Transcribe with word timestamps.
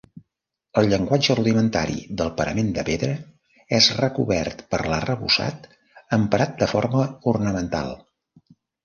El 0.81 0.87
llenguatge 0.91 1.33
rudimentari 1.39 1.97
del 2.21 2.31
parament 2.39 2.71
de 2.77 2.83
pedra 2.87 3.09
és 3.81 3.89
recobert 3.97 4.63
per 4.73 4.79
l'arrebossat 4.93 5.69
emprat 6.19 6.57
de 6.63 6.71
forma 6.73 7.05
ornamental. 7.35 7.93